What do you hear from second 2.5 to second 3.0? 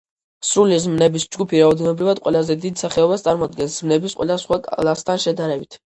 დიდ